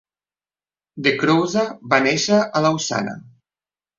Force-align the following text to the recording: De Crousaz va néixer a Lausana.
De 1.07 1.11
Crousaz 1.23 1.75
va 1.93 2.01
néixer 2.07 2.39
a 2.41 2.63
Lausana. 2.67 3.17